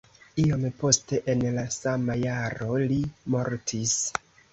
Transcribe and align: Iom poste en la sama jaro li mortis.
Iom 0.43 0.61
poste 0.83 1.19
en 1.33 1.43
la 1.57 1.65
sama 1.75 2.15
jaro 2.21 2.79
li 2.93 2.97
mortis. 3.37 3.93